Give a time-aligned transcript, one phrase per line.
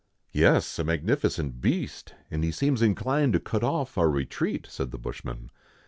[0.23, 4.89] '* Yes; a magnificent beast, and he seems inclined to cut off our retreat," said
[4.89, 5.51] the bushman.